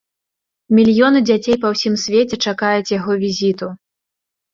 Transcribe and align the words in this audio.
Мільёны 0.77 1.19
дзяцей 1.29 1.57
па 1.65 1.69
ўсім 1.73 1.93
свеце 2.05 2.35
чакаюць 2.47 2.93
яго 2.97 3.13
візіту. 3.25 3.67